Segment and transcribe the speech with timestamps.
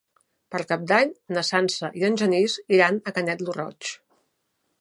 [0.53, 3.93] Per Cap d'Any na Sança i en Genís iran a Canet lo Roig.